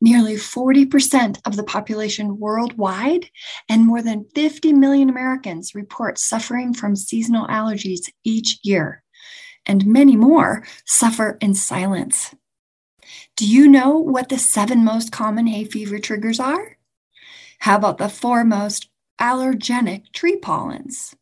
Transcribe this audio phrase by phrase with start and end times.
[0.00, 3.28] Nearly 40% of the population worldwide
[3.68, 9.02] and more than 50 million Americans report suffering from seasonal allergies each year,
[9.66, 12.34] and many more suffer in silence.
[13.36, 16.78] Do you know what the seven most common hay fever triggers are?
[17.58, 18.88] How about the four most
[19.20, 21.14] allergenic tree pollens?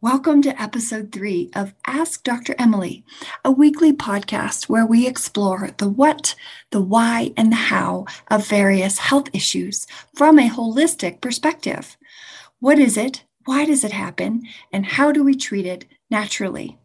[0.00, 2.54] Welcome to episode three of Ask Dr.
[2.56, 3.04] Emily,
[3.44, 6.36] a weekly podcast where we explore the what,
[6.70, 11.96] the why, and the how of various health issues from a holistic perspective.
[12.60, 13.24] What is it?
[13.44, 14.44] Why does it happen?
[14.72, 16.78] And how do we treat it naturally?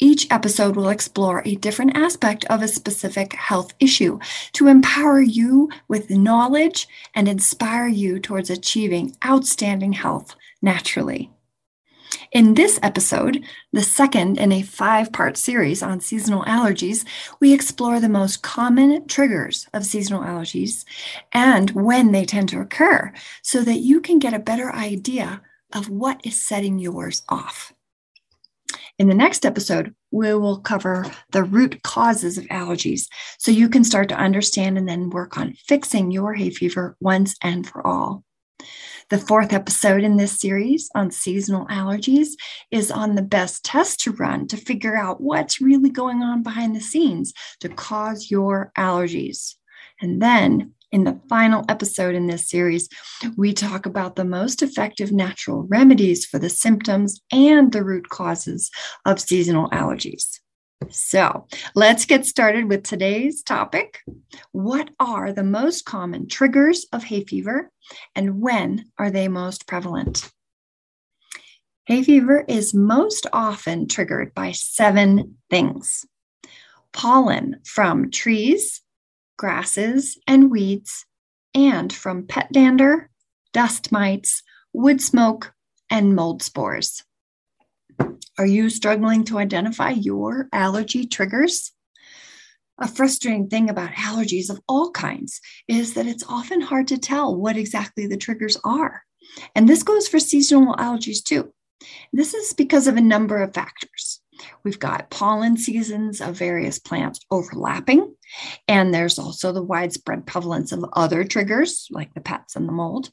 [0.00, 4.18] Each episode will explore a different aspect of a specific health issue
[4.54, 11.30] to empower you with knowledge and inspire you towards achieving outstanding health naturally.
[12.32, 17.04] In this episode, the second in a five part series on seasonal allergies,
[17.40, 20.84] we explore the most common triggers of seasonal allergies
[21.32, 23.12] and when they tend to occur
[23.42, 27.72] so that you can get a better idea of what is setting yours off.
[28.98, 33.82] In the next episode, we will cover the root causes of allergies so you can
[33.82, 38.24] start to understand and then work on fixing your hay fever once and for all.
[39.14, 42.30] The fourth episode in this series on seasonal allergies
[42.72, 46.74] is on the best test to run to figure out what's really going on behind
[46.74, 49.54] the scenes to cause your allergies.
[50.02, 52.88] And then in the final episode in this series,
[53.36, 58.68] we talk about the most effective natural remedies for the symptoms and the root causes
[59.04, 60.40] of seasonal allergies.
[60.90, 64.00] So let's get started with today's topic.
[64.52, 67.70] What are the most common triggers of hay fever
[68.14, 70.30] and when are they most prevalent?
[71.86, 76.06] Hay fever is most often triggered by seven things
[76.92, 78.80] pollen from trees,
[79.36, 81.04] grasses, and weeds,
[81.54, 83.10] and from pet dander,
[83.52, 85.52] dust mites, wood smoke,
[85.90, 87.02] and mold spores.
[88.38, 91.72] Are you struggling to identify your allergy triggers?
[92.78, 97.36] A frustrating thing about allergies of all kinds is that it's often hard to tell
[97.36, 99.02] what exactly the triggers are.
[99.54, 101.52] And this goes for seasonal allergies too.
[102.12, 104.20] This is because of a number of factors.
[104.64, 108.16] We've got pollen seasons of various plants overlapping,
[108.66, 113.10] and there's also the widespread prevalence of other triggers like the pets and the mold.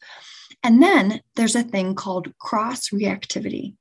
[0.64, 3.76] And then there's a thing called cross reactivity.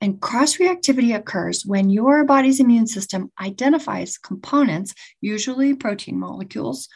[0.00, 6.88] And cross reactivity occurs when your body's immune system identifies components, usually protein molecules,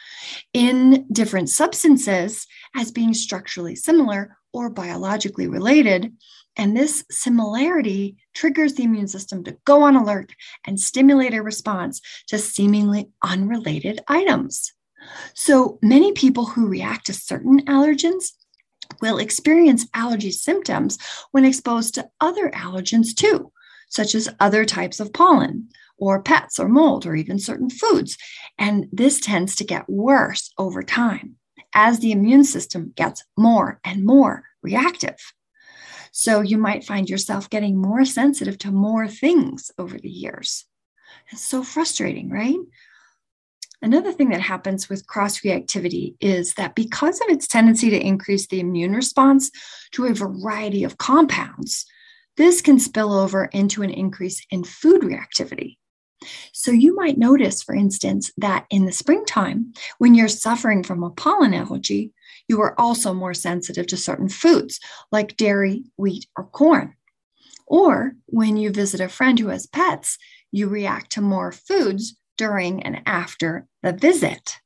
[0.53, 6.13] in different substances as being structurally similar or biologically related.
[6.57, 10.31] And this similarity triggers the immune system to go on alert
[10.65, 14.73] and stimulate a response to seemingly unrelated items.
[15.33, 18.29] So many people who react to certain allergens
[19.01, 20.97] will experience allergy symptoms
[21.31, 23.51] when exposed to other allergens too,
[23.89, 28.17] such as other types of pollen or pets or mold or even certain foods.
[28.57, 31.35] And this tends to get worse over time
[31.73, 35.17] as the immune system gets more and more reactive.
[36.11, 40.65] So you might find yourself getting more sensitive to more things over the years.
[41.31, 42.55] It's so frustrating, right?
[43.85, 48.47] Another thing that happens with cross reactivity is that because of its tendency to increase
[48.47, 49.51] the immune response
[49.91, 51.85] to a variety of compounds,
[52.35, 55.77] this can spill over into an increase in food reactivity.
[56.51, 61.11] So, you might notice, for instance, that in the springtime, when you're suffering from a
[61.11, 62.11] pollen allergy,
[62.47, 64.79] you are also more sensitive to certain foods
[65.11, 66.95] like dairy, wheat, or corn.
[67.67, 70.17] Or when you visit a friend who has pets,
[70.51, 74.57] you react to more foods during, and after the visit.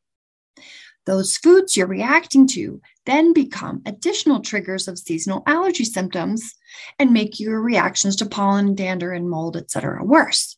[1.05, 6.53] Those foods you're reacting to then become additional triggers of seasonal allergy symptoms
[6.99, 10.57] and make your reactions to pollen, dander, and mold, etc., worse.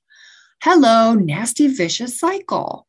[0.62, 2.88] Hello, nasty, vicious cycle.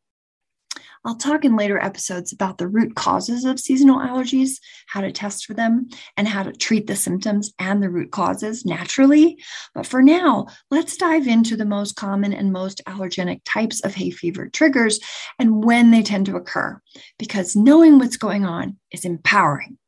[1.05, 5.45] I'll talk in later episodes about the root causes of seasonal allergies, how to test
[5.47, 9.43] for them, and how to treat the symptoms and the root causes naturally.
[9.75, 14.11] But for now, let's dive into the most common and most allergenic types of hay
[14.11, 15.01] fever triggers
[15.41, 16.81] and when they tend to occur,
[17.19, 19.79] because knowing what's going on is empowering.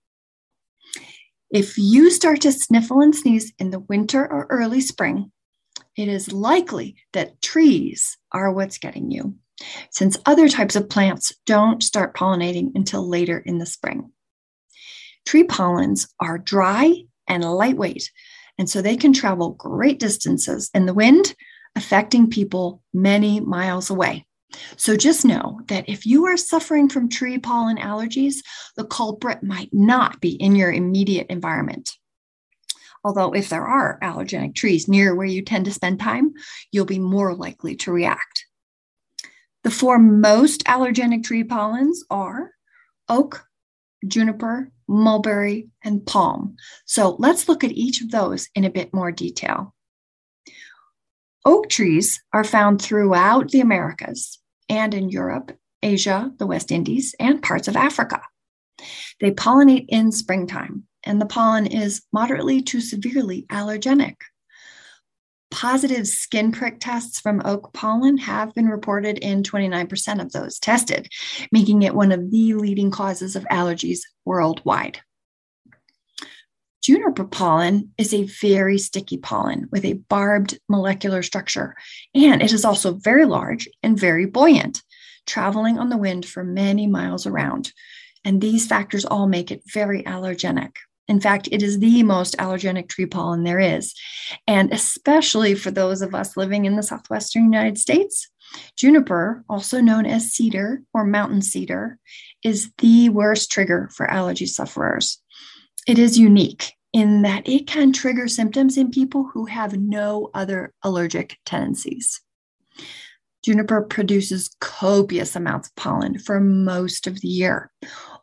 [1.50, 5.30] If you start to sniffle and sneeze in the winter or early spring,
[5.96, 9.36] it is likely that trees are what's getting you
[9.90, 14.10] since other types of plants don't start pollinating until later in the spring.
[15.24, 18.10] Tree pollens are dry and lightweight,
[18.58, 21.34] and so they can travel great distances in the wind,
[21.76, 24.26] affecting people many miles away.
[24.76, 28.36] So just know that if you are suffering from tree pollen allergies,
[28.76, 31.90] the culprit might not be in your immediate environment.
[33.02, 36.32] Although, if there are allergenic trees near where you tend to spend time,
[36.72, 38.46] you'll be more likely to react.
[39.64, 42.50] The four most allergenic tree pollens are
[43.08, 43.46] oak,
[44.06, 46.56] juniper, mulberry, and palm.
[46.84, 49.74] So let's look at each of those in a bit more detail.
[51.46, 54.38] Oak trees are found throughout the Americas
[54.68, 55.52] and in Europe,
[55.82, 58.20] Asia, the West Indies, and parts of Africa.
[59.20, 64.16] They pollinate in springtime and the pollen is moderately to severely allergenic.
[65.54, 71.08] Positive skin prick tests from oak pollen have been reported in 29% of those tested,
[71.52, 74.98] making it one of the leading causes of allergies worldwide.
[76.82, 81.76] Juniper pollen is a very sticky pollen with a barbed molecular structure,
[82.16, 84.82] and it is also very large and very buoyant,
[85.24, 87.72] traveling on the wind for many miles around.
[88.24, 90.72] And these factors all make it very allergenic.
[91.06, 93.94] In fact, it is the most allergenic tree pollen there is.
[94.46, 98.28] And especially for those of us living in the southwestern United States,
[98.76, 101.98] juniper, also known as cedar or mountain cedar,
[102.42, 105.20] is the worst trigger for allergy sufferers.
[105.86, 110.72] It is unique in that it can trigger symptoms in people who have no other
[110.82, 112.20] allergic tendencies.
[113.44, 117.70] Juniper produces copious amounts of pollen for most of the year,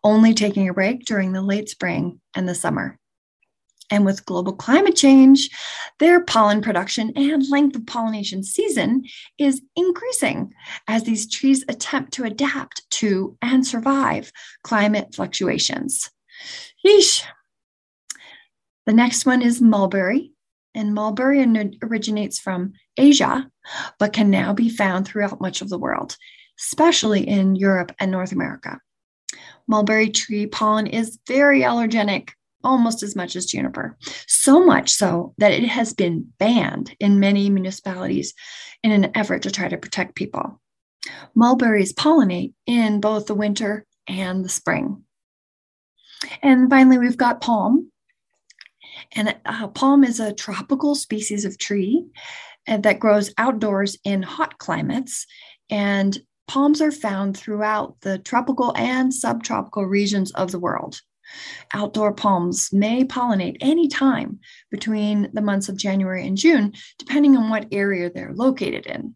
[0.03, 2.97] only taking a break during the late spring and the summer.
[3.91, 5.49] And with global climate change,
[5.99, 9.03] their pollen production and length of pollination season
[9.37, 10.53] is increasing
[10.87, 14.31] as these trees attempt to adapt to and survive
[14.63, 16.09] climate fluctuations.
[16.85, 17.23] Yeesh.
[18.85, 20.31] The next one is mulberry,
[20.73, 21.45] and mulberry
[21.83, 23.49] originates from Asia,
[23.99, 26.17] but can now be found throughout much of the world,
[26.59, 28.79] especially in Europe and North America.
[29.67, 32.29] Mulberry tree pollen is very allergenic,
[32.63, 33.97] almost as much as juniper,
[34.27, 38.33] so much so that it has been banned in many municipalities
[38.83, 40.59] in an effort to try to protect people.
[41.35, 45.03] Mulberries pollinate in both the winter and the spring.
[46.41, 47.91] And finally, we've got palm.
[49.13, 52.05] And uh, palm is a tropical species of tree
[52.67, 55.25] uh, that grows outdoors in hot climates.
[55.69, 56.17] And
[56.51, 60.99] palms are found throughout the tropical and subtropical regions of the world.
[61.73, 64.39] Outdoor palms may pollinate any time
[64.69, 69.15] between the months of January and June, depending on what area they're located in.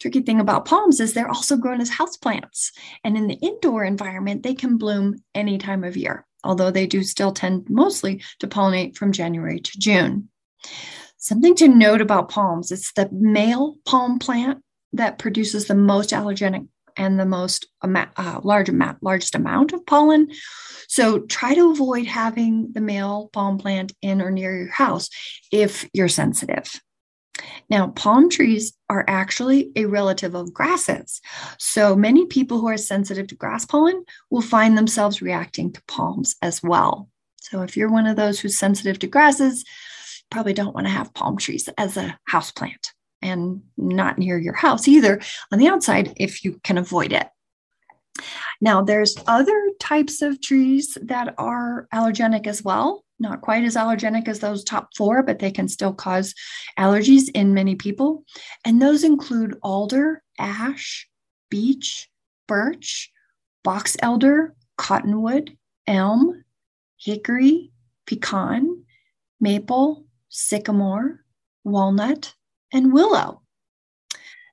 [0.00, 2.70] Tricky thing about palms is they're also grown as houseplants,
[3.04, 7.02] and in the indoor environment, they can bloom any time of year although they do
[7.02, 10.28] still tend mostly to pollinate from January to June.
[11.16, 14.62] Something to note about palms it's the male palm plant
[14.94, 20.28] that produces the most allergenic and the most uh, large amount, largest amount of pollen.
[20.88, 25.08] So try to avoid having the male palm plant in or near your house
[25.50, 26.80] if you're sensitive.
[27.68, 31.20] Now, palm trees are actually a relative of grasses.
[31.58, 36.36] So many people who are sensitive to grass pollen will find themselves reacting to palms
[36.42, 37.08] as well.
[37.40, 39.64] So if you're one of those who's sensitive to grasses,
[40.30, 42.92] probably don't want to have palm trees as a house plant
[43.24, 47.26] and not near your house either on the outside if you can avoid it.
[48.60, 54.28] Now, there's other types of trees that are allergenic as well not quite as allergenic
[54.28, 56.34] as those top four, but they can still cause
[56.78, 58.24] allergies in many people.
[58.64, 61.08] And those include alder, ash,
[61.50, 62.08] beech,
[62.46, 63.10] birch,
[63.62, 65.56] box elder, cottonwood,
[65.86, 66.44] elm,
[66.98, 67.72] hickory,
[68.06, 68.84] pecan,
[69.40, 71.24] maple, sycamore,
[71.62, 72.34] walnut,
[72.74, 73.40] and willow.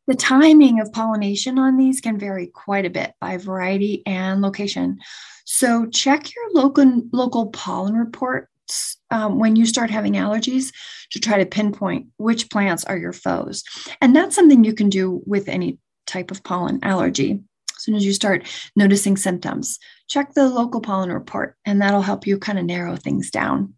[0.08, 5.00] The timing of pollination on these can vary quite a bit by variety and location.
[5.46, 10.74] So check your local local pollen reports um, when you start having allergies
[11.12, 13.64] to try to pinpoint which plants are your foes.
[14.00, 17.42] And that's something you can do with any type of pollen allergy.
[17.78, 22.28] As soon as you start noticing symptoms, check the local pollen report, and that'll help
[22.28, 23.74] you kind of narrow things down.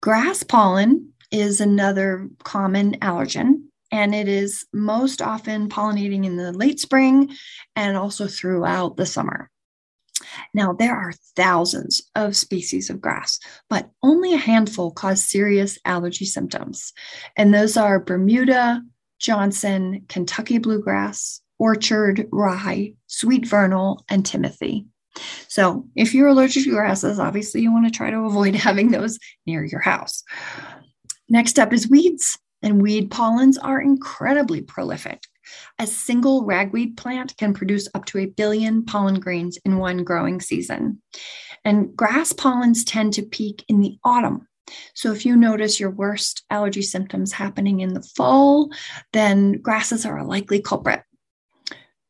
[0.00, 6.80] Grass pollen is another common allergen, and it is most often pollinating in the late
[6.80, 7.34] spring
[7.76, 9.50] and also throughout the summer.
[10.52, 13.38] Now, there are thousands of species of grass,
[13.70, 16.92] but only a handful cause serious allergy symptoms.
[17.36, 18.82] And those are Bermuda,
[19.20, 24.86] Johnson, Kentucky bluegrass, orchard, rye, sweet vernal, and Timothy.
[25.48, 29.18] So, if you're allergic to grasses, obviously you want to try to avoid having those
[29.46, 30.22] near your house.
[31.28, 35.22] Next up is weeds, and weed pollens are incredibly prolific
[35.78, 40.40] A single ragweed plant can produce up to a billion pollen grains in one growing
[40.40, 41.00] season.
[41.64, 44.46] And grass pollens tend to peak in the autumn.
[44.94, 48.70] So if you notice your worst allergy symptoms happening in the fall,
[49.12, 51.02] then grasses are a likely culprit.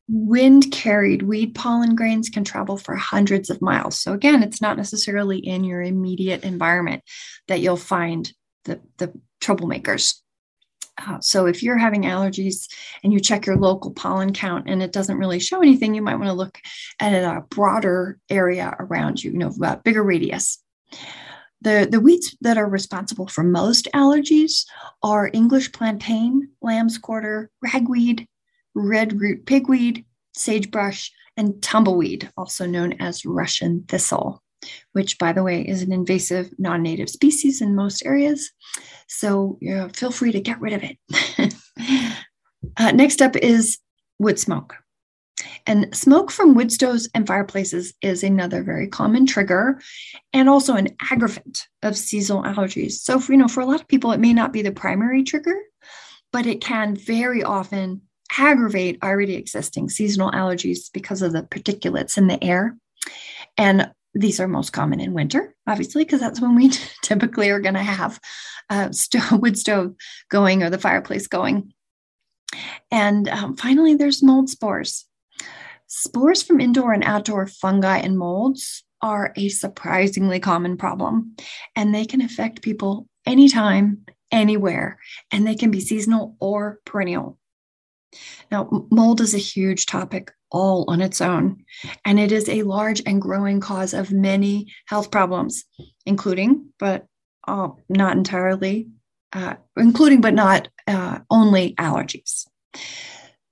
[0.09, 4.01] Wind carried weed pollen grains can travel for hundreds of miles.
[4.01, 7.03] So, again, it's not necessarily in your immediate environment
[7.47, 8.33] that you'll find
[8.69, 10.21] the, the troublemakers.
[10.99, 12.67] Uh, so, if you're having allergies
[13.05, 16.17] and you check your local pollen count and it doesn't really show anything, you might
[16.17, 16.59] want to look
[17.01, 20.59] at a broader area around you, you know, a bigger radius.
[21.61, 24.65] The, the weeds that are responsible for most allergies
[25.03, 28.29] are English plantain, lamb's quarter, ragweed,
[28.75, 34.43] red root pigweed, sagebrush, and tumbleweed, also known as Russian thistle,
[34.93, 38.51] which, by the way, is an invasive non native species in most areas.
[39.09, 41.55] So uh, feel free to get rid of it.
[42.77, 43.79] uh, next up is
[44.19, 44.77] wood smoke.
[45.67, 49.81] And smoke from wood stoves and fireplaces is another very common trigger
[50.33, 52.93] and also an aggravant of seasonal allergies.
[52.93, 55.23] So, for, you know, for a lot of people, it may not be the primary
[55.23, 55.57] trigger,
[56.33, 58.03] but it can very often
[58.37, 62.77] aggravate already existing seasonal allergies because of the particulates in the air.
[63.57, 66.71] And these are most common in winter, obviously, because that's when we
[67.03, 68.21] typically are going to have
[68.71, 69.95] a stove, wood stove
[70.31, 71.73] going or the fireplace going.
[72.91, 75.05] And um, finally, there's mold spores.
[75.87, 81.37] Spores from indoor and outdoor fungi and molds are a surprisingly common problem,
[81.77, 84.99] and they can affect people anytime, anywhere,
[85.31, 87.39] and they can be seasonal or perennial.
[88.51, 91.65] Now, mold is a huge topic all on its own,
[92.05, 95.65] and it is a large and growing cause of many health problems,
[96.07, 97.07] including, but
[97.47, 98.89] uh, not entirely,
[99.33, 102.47] uh, including but not uh, only allergies.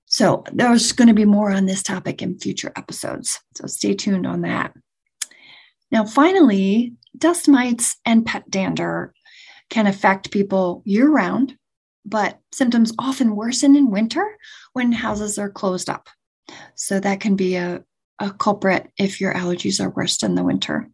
[0.07, 3.41] So, there's going to be more on this topic in future episodes.
[3.57, 4.73] So, stay tuned on that.
[5.91, 9.13] Now, finally, dust mites and pet dander
[9.69, 11.57] can affect people year round
[12.07, 14.39] but symptoms often worsen in winter
[14.73, 16.09] when houses are closed up.
[16.75, 17.85] So that can be a,
[18.19, 20.89] a culprit if your allergies are worse in the winter.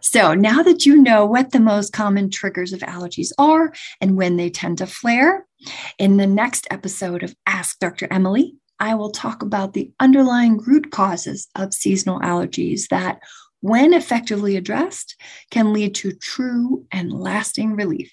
[0.00, 4.36] So now that you know what the most common triggers of allergies are and when
[4.36, 5.46] they tend to flare,
[5.98, 8.08] in the next episode of Ask Dr.
[8.10, 13.20] Emily, I will talk about the underlying root causes of seasonal allergies that,
[13.60, 15.14] when effectively addressed,
[15.52, 18.12] can lead to true and lasting relief.